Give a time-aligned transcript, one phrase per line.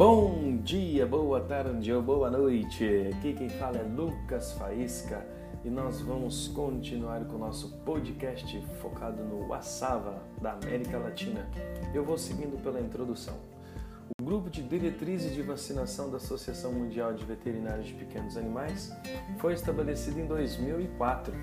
[0.00, 2.86] Bom dia, boa tarde ou boa noite.
[3.12, 5.26] Aqui quem fala é Lucas Faísca
[5.62, 11.46] e nós vamos continuar com o nosso podcast focado no Wassava da América Latina.
[11.92, 13.34] Eu vou seguindo pela introdução.
[14.18, 18.90] O grupo de diretrizes de vacinação da Associação Mundial de Veterinários de Pequenos Animais
[19.36, 21.34] foi estabelecido em 2004,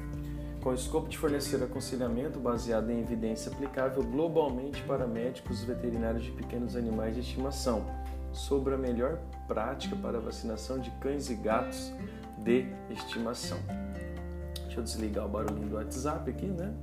[0.64, 6.32] com o escopo de fornecer aconselhamento baseado em evidência aplicável globalmente para médicos veterinários de
[6.32, 7.86] pequenos animais de estimação
[8.32, 11.92] sobre a melhor prática para a vacinação de cães e gatos
[12.38, 13.58] de estimação.
[14.64, 16.74] Deixa eu desligar o barulhinho do WhatsApp aqui, né?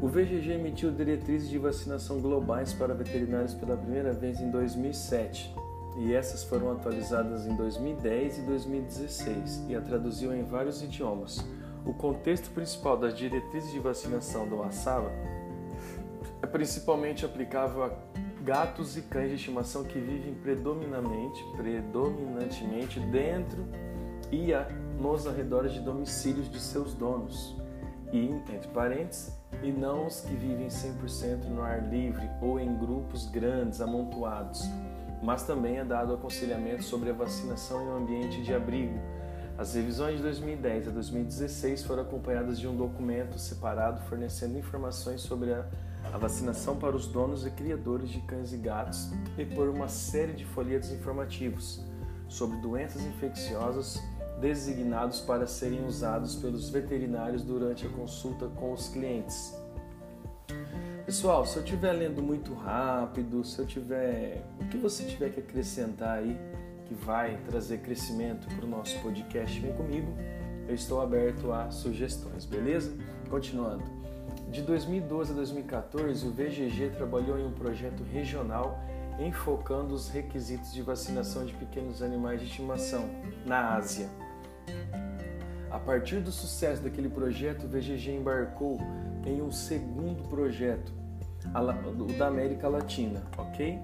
[0.00, 5.54] O VGG emitiu diretrizes de vacinação globais para veterinários pela primeira vez em 2007
[5.98, 11.44] e essas foram atualizadas em 2010 e 2016 e a traduziu em vários idiomas.
[11.84, 15.10] O contexto principal das diretrizes de vacinação do ASAVA
[16.40, 17.90] é principalmente aplicável a
[18.42, 23.64] gatos e cães de estimação que vivem predominantemente, predominantemente dentro
[24.30, 27.56] e a, nos arredores de domicílios de seus donos,
[28.12, 33.26] e, entre parênteses, e não os que vivem 100% no ar livre ou em grupos
[33.26, 34.62] grandes, amontoados,
[35.22, 38.98] mas também é dado aconselhamento sobre a vacinação em um ambiente de abrigo.
[39.58, 45.52] As revisões de 2010 a 2016 foram acompanhadas de um documento separado fornecendo informações sobre
[45.52, 45.66] a
[46.12, 50.32] a vacinação para os donos e criadores de cães e gatos e por uma série
[50.32, 51.82] de folhetos informativos
[52.28, 54.02] sobre doenças infecciosas
[54.40, 59.54] designados para serem usados pelos veterinários durante a consulta com os clientes.
[61.04, 65.40] Pessoal, se eu estiver lendo muito rápido, se eu tiver o que você tiver que
[65.40, 66.38] acrescentar aí
[66.84, 70.12] que vai trazer crescimento para o nosso podcast, vem comigo.
[70.68, 72.92] Eu estou aberto a sugestões, beleza?
[73.30, 73.97] Continuando.
[74.50, 78.78] De 2012 a 2014, o VGG trabalhou em um projeto regional
[79.18, 83.08] enfocando os requisitos de vacinação de pequenos animais de estimação
[83.44, 84.08] na Ásia.
[85.70, 88.78] A partir do sucesso daquele projeto, o VGG embarcou
[89.26, 90.92] em um segundo projeto,
[91.54, 93.78] o da América Latina, ok?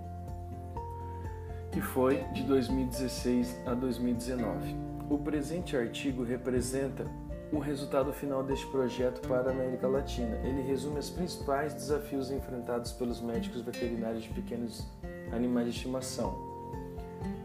[1.71, 4.77] Que foi de 2016 a 2019.
[5.11, 7.05] O presente artigo representa
[7.55, 10.37] o resultado final deste projeto para a América Latina.
[10.43, 14.85] Ele resume os principais desafios enfrentados pelos médicos veterinários de pequenos
[15.33, 16.53] animais de estimação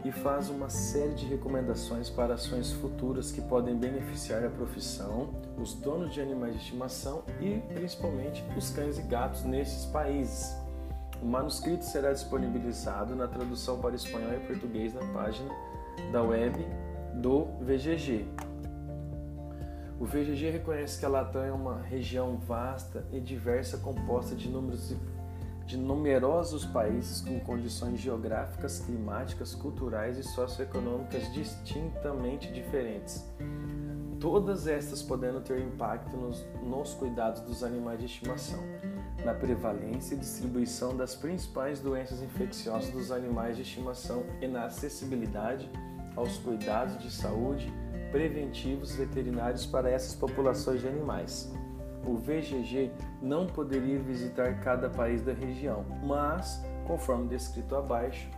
[0.04, 5.74] e faz uma série de recomendações para ações futuras que podem beneficiar a profissão, os
[5.74, 10.56] donos de animais de estimação e principalmente os cães e gatos nesses países.
[11.22, 15.50] O manuscrito será disponibilizado na tradução para espanhol e português na página
[16.10, 16.66] da web
[17.14, 18.26] do VGG,
[20.00, 24.94] o VGG reconhece que a Latam é uma região vasta e diversa composta de, números,
[25.66, 33.30] de numerosos países com condições geográficas, climáticas, culturais e socioeconômicas distintamente diferentes.
[34.18, 38.60] Todas estas podendo ter impacto nos, nos cuidados dos animais de estimação,
[39.22, 45.70] na prevalência e distribuição das principais doenças infecciosas dos animais de estimação e na acessibilidade
[46.16, 47.70] aos cuidados de saúde
[48.10, 51.52] preventivos veterinários para essas populações de animais.
[52.06, 52.90] O VGG
[53.20, 58.28] não poderia visitar cada país da região, mas, conforme descrito abaixo,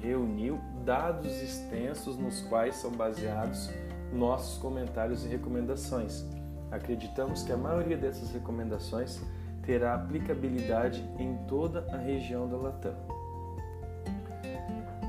[0.00, 3.70] reuniu dados extensos nos quais são baseados
[4.12, 6.24] nossos comentários e recomendações.
[6.70, 9.20] Acreditamos que a maioria dessas recomendações
[9.62, 12.94] terá aplicabilidade em toda a região da Latam.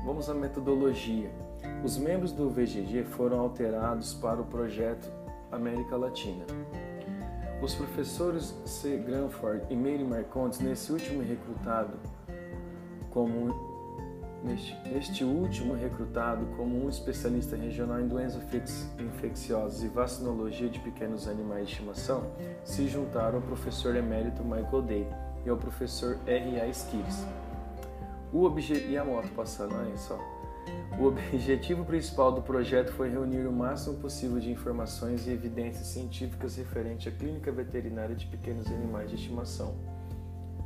[0.04, 1.30] Vamos à metodologia.
[1.84, 5.10] Os membros do VGG foram alterados para o projeto
[5.52, 6.44] América Latina.
[7.62, 8.96] Os professores C.
[8.98, 11.98] Granford e Mary Marcontes, nesse último recrutado
[13.10, 13.66] como
[14.44, 18.42] neste, último recrutado como um especialista regional em doenças
[18.98, 22.30] infecciosas e vacinologia de pequenos animais de estimação,
[22.64, 25.06] se juntaram ao professor emérito Michael Day
[25.44, 26.60] e ao professor R.
[26.60, 26.68] A.
[26.68, 27.26] Skills.
[28.32, 30.35] O objetivo e a moto passando aí só.
[30.98, 36.56] O objetivo principal do projeto foi reunir o máximo possível de informações e evidências científicas
[36.56, 39.74] referentes à clínica veterinária de pequenos animais de estimação,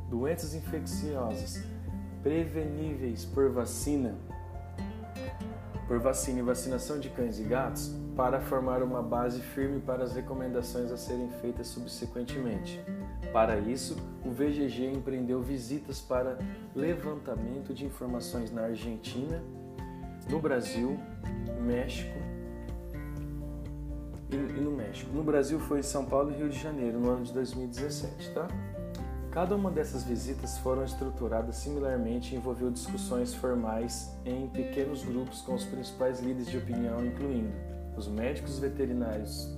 [0.09, 1.61] doenças infecciosas
[2.23, 4.15] preveníveis por vacina,
[5.87, 10.13] por vacina e vacinação de cães e gatos, para formar uma base firme para as
[10.13, 12.79] recomendações a serem feitas subsequentemente.
[13.33, 16.37] Para isso, o VGG empreendeu visitas para
[16.75, 19.41] levantamento de informações na Argentina,
[20.29, 20.99] no Brasil,
[21.61, 22.17] México
[24.29, 25.11] e, no México.
[25.13, 28.47] No Brasil foi São Paulo e Rio de Janeiro no ano de 2017, tá?
[29.31, 35.53] Cada uma dessas visitas foram estruturadas similarmente e envolveu discussões formais em pequenos grupos com
[35.53, 37.53] os principais líderes de opinião, incluindo
[37.95, 39.49] os médicos veterinários,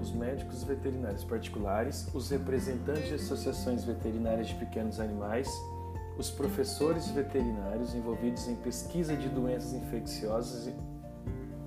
[0.00, 5.48] os médicos veterinários particulares, os representantes de associações veterinárias de pequenos animais,
[6.18, 10.70] os professores veterinários envolvidos em pesquisa de doenças infecciosas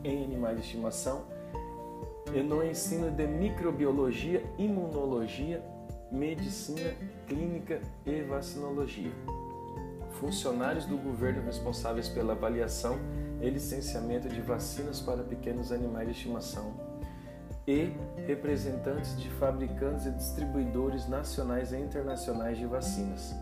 [0.04, 1.24] em animais de estimação
[2.34, 5.64] e no ensino de microbiologia, imunologia
[6.12, 6.94] medicina
[7.26, 9.12] clínica e vacinologia.
[10.20, 13.00] Funcionários do governo responsáveis pela avaliação
[13.42, 16.74] e licenciamento de vacinas para pequenos animais de estimação
[17.66, 17.94] e
[18.28, 23.34] representantes de fabricantes e distribuidores nacionais e internacionais de vacinas.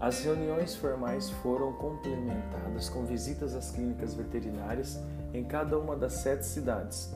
[0.00, 4.98] As reuniões formais foram complementadas com visitas às clínicas veterinárias
[5.34, 7.12] em cada uma das sete cidades,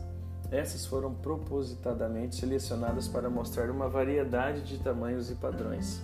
[0.51, 6.01] essas foram propositadamente selecionadas para mostrar uma variedade de tamanhos e padrões.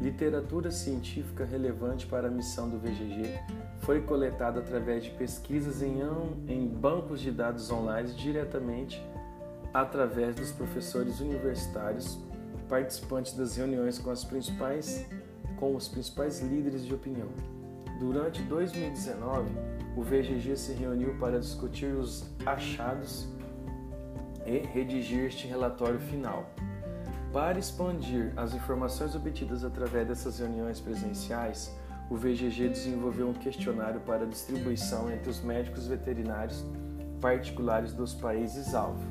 [0.00, 3.38] Literatura científica relevante para a missão do VGG
[3.80, 9.02] foi coletada através de pesquisas em, bancos de dados online diretamente
[9.72, 12.18] através dos professores universitários
[12.68, 15.06] participantes das reuniões com, as principais,
[15.56, 17.28] com os principais líderes de opinião.
[17.98, 19.50] Durante 2019,
[19.96, 23.26] o VGG se reuniu para discutir os achados
[24.44, 26.48] e redigir este relatório final.
[27.32, 31.74] Para expandir as informações obtidas através dessas reuniões presenciais,
[32.08, 36.64] o VGG desenvolveu um questionário para distribuição entre os médicos veterinários
[37.20, 39.04] particulares dos países-alvo.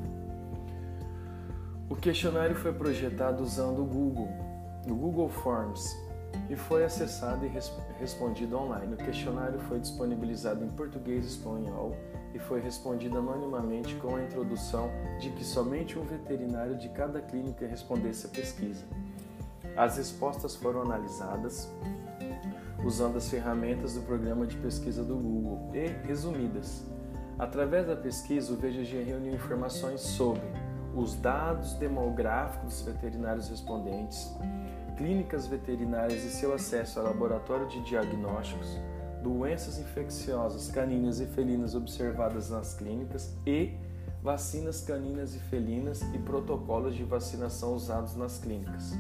[1.90, 4.30] O questionário foi projetado usando o Google,
[4.90, 5.96] o Google Forms,
[6.50, 7.52] e foi acessado e
[8.00, 8.94] respondido online.
[8.94, 11.96] O questionário foi disponibilizado em português e espanhol
[12.34, 14.90] e foi respondido anonimamente com a introdução
[15.20, 18.84] de que somente um veterinário de cada clínica respondesse à pesquisa.
[19.76, 21.70] As respostas foram analisadas
[22.86, 26.84] usando as ferramentas do programa de pesquisa do Google e resumidas.
[27.38, 30.42] Através da pesquisa, o VGG reuniu informações sobre
[30.96, 34.34] os dados demográficos dos veterinários respondentes,
[34.98, 38.80] clínicas veterinárias e seu acesso ao laboratório de diagnósticos,
[39.22, 43.74] doenças infecciosas caninas e felinas observadas nas clínicas e
[44.24, 48.94] vacinas caninas e felinas e protocolos de vacinação usados nas clínicas.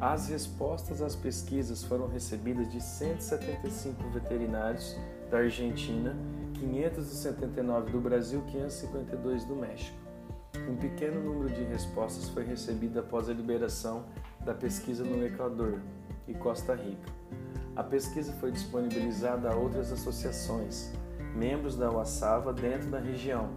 [0.00, 4.96] As respostas às pesquisas foram recebidas de 175 veterinários
[5.30, 6.16] da Argentina,
[6.54, 10.09] 579 do Brasil e 552 do México.
[10.68, 14.04] Um pequeno número de respostas foi recebido após a liberação
[14.44, 15.80] da pesquisa no Equador
[16.26, 17.10] e Costa Rica.
[17.76, 20.92] A pesquisa foi disponibilizada a outras associações,
[21.34, 23.50] membros da UASAVA dentro da região,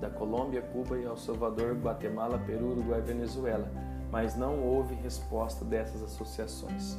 [0.00, 3.68] da Colômbia, Cuba e El Salvador, Guatemala, Peru, Uruguai e Venezuela,
[4.10, 6.96] mas não houve resposta dessas associações.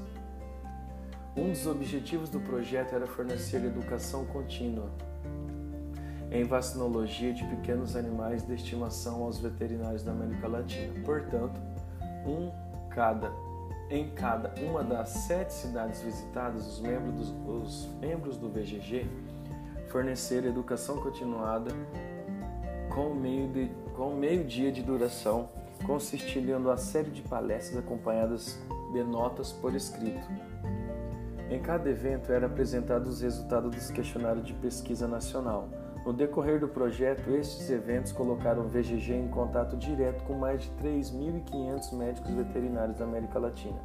[1.35, 4.89] Um dos objetivos do projeto era fornecer educação contínua
[6.31, 10.93] em vacinologia de pequenos animais de estimação aos veterinários da América Latina.
[11.05, 11.59] Portanto,
[12.25, 12.51] um
[12.89, 13.31] cada,
[13.89, 19.07] em cada uma das sete cidades visitadas, os membros, dos, os membros do VGG
[19.89, 21.71] forneceram educação continuada
[22.93, 25.49] com meio, de, com meio dia de duração,
[25.85, 28.59] consistindo em uma série de palestras acompanhadas
[28.91, 30.27] de notas por escrito.
[31.49, 35.69] Em cada evento era apresentado os resultados dos questionários de pesquisa nacional,
[36.07, 40.69] no decorrer do projeto, estes eventos colocaram o VGG em contato direto com mais de
[40.81, 43.77] 3.500 médicos veterinários da América Latina.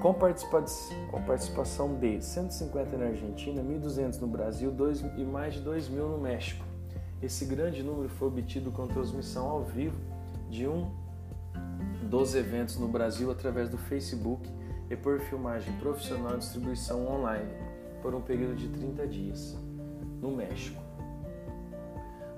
[0.00, 0.64] Com, participa
[1.10, 4.72] com participação de 150 na Argentina, 1.200 no Brasil
[5.16, 6.64] e mais de 2.000 no México.
[7.20, 9.98] Esse grande número foi obtido com transmissão ao vivo
[10.48, 10.92] de um
[12.08, 14.48] dos eventos no Brasil através do Facebook
[14.88, 17.50] e por filmagem profissional e distribuição online
[18.00, 19.58] por um período de 30 dias.
[20.22, 20.79] No México.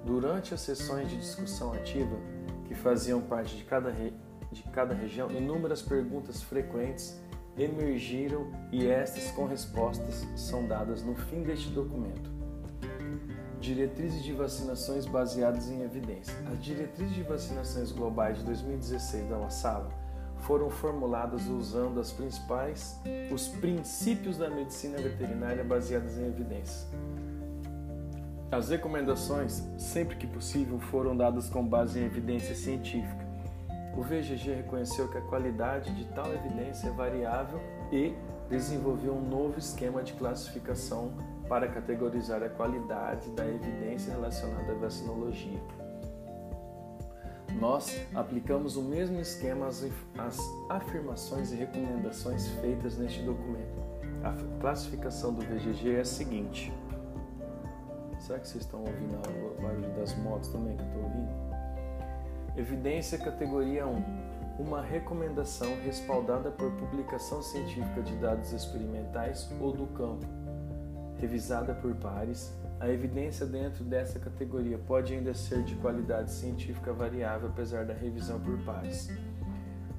[0.04, 2.16] Durante as sessões de discussão ativa,
[2.64, 4.12] que faziam parte de cada, re...
[4.50, 7.20] de cada região, inúmeras perguntas frequentes
[7.56, 12.30] emergiram e estas com respostas são dadas no fim deste documento.
[13.60, 16.34] Diretrizes de vacinações baseadas em evidência.
[16.50, 19.90] As diretrizes de vacinações globais de 2016 da UASAVA
[20.38, 22.98] foram formuladas usando as principais
[23.32, 26.86] os princípios da medicina veterinária baseadas em evidências.
[28.52, 33.26] As recomendações, sempre que possível, foram dadas com base em evidência científica.
[33.96, 37.58] O VGG reconheceu que a qualidade de tal evidência é variável
[37.90, 38.14] e
[38.50, 41.14] desenvolveu um novo esquema de classificação
[41.48, 45.58] para categorizar a qualidade da evidência relacionada à vacinologia.
[47.58, 53.80] Nós aplicamos o mesmo esquema às, afirmações e recomendações feitas neste documento.
[54.22, 56.70] A classificação do VGG é a seguinte.
[58.22, 61.32] Será que vocês estão ouvindo o barulho das motos também que eu estou ouvindo?
[62.56, 70.24] Evidência categoria 1 uma recomendação respaldada por publicação científica de dados experimentais ou do campo,
[71.18, 72.52] revisada por pares.
[72.78, 78.38] A evidência dentro dessa categoria pode ainda ser de qualidade científica variável apesar da revisão
[78.38, 79.08] por pares,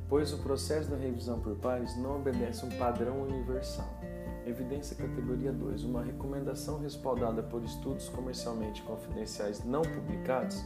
[0.07, 4.12] pois o processo da revisão por pares não obedece um padrão universal.
[4.45, 5.83] Evidência categoria 2.
[5.85, 10.63] Uma recomendação respaldada por estudos comercialmente confidenciais não publicados,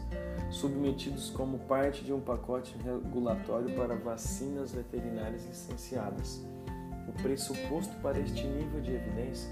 [0.50, 6.44] submetidos como parte de um pacote regulatório para vacinas veterinárias licenciadas.
[7.08, 9.50] O pressuposto para este nível de evidência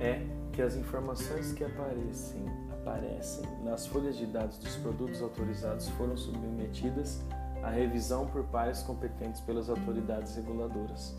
[0.00, 6.16] é que as informações que aparecem, aparecem nas folhas de dados dos produtos autorizados foram
[6.16, 7.22] submetidas
[7.66, 11.16] à revisão por pares competentes pelas autoridades reguladoras.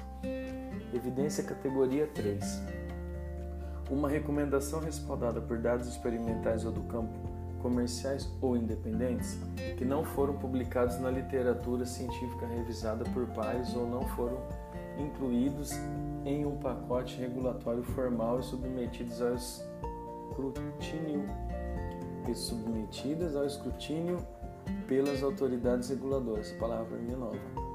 [0.93, 2.63] Evidência categoria 3.
[3.91, 7.19] Uma recomendação respaldada por dados experimentais ou do campo,
[7.61, 9.37] comerciais ou independentes,
[9.77, 14.37] que não foram publicados na literatura científica revisada por pares ou não foram
[14.97, 15.71] incluídos
[16.23, 19.33] em um pacote regulatório formal e submetidos ao
[20.31, 21.25] escrutínio
[22.29, 24.25] e submetidas ao escrutínio
[24.87, 26.51] pelas autoridades reguladoras.
[26.53, 27.67] Palavra minha nova.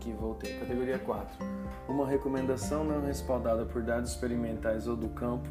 [0.00, 0.58] Aqui voltei.
[0.58, 1.36] Categoria 4.
[1.86, 5.50] Uma recomendação não respaldada por dados experimentais ou do campo,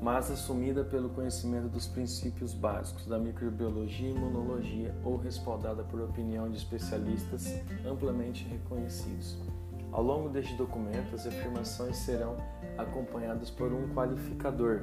[0.00, 6.48] mas assumida pelo conhecimento dos princípios básicos da microbiologia e imunologia ou respaldada por opinião
[6.48, 9.38] de especialistas amplamente reconhecidos.
[9.92, 12.36] Ao longo deste documento, as afirmações serão
[12.78, 14.82] acompanhadas por um qualificador,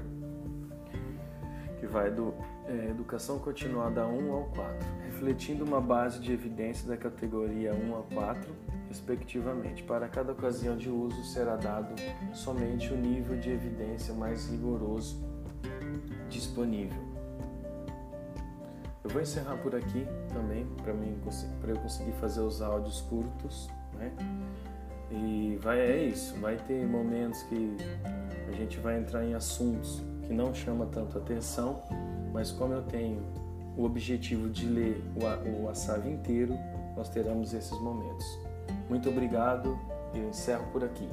[1.79, 2.33] que vai do
[2.65, 8.03] é, Educação Continuada 1 ao 4, refletindo uma base de evidência da categoria 1 a
[8.13, 9.83] 4 respectivamente.
[9.83, 11.95] Para cada ocasião de uso será dado
[12.33, 15.23] somente o nível de evidência mais rigoroso
[16.29, 16.99] disponível.
[19.03, 24.11] Eu vou encerrar por aqui também para eu conseguir fazer os áudios curtos, né?
[25.09, 27.77] E vai é isso, vai ter momentos que
[28.49, 31.81] a gente vai entrar em assuntos que não chama tanto atenção,
[32.33, 33.23] mas como eu tenho
[33.77, 36.53] o objetivo de ler o, o inteiro,
[36.95, 38.46] nós teremos esses momentos.
[38.89, 39.77] Muito obrigado
[40.13, 41.09] e eu encerro por aqui.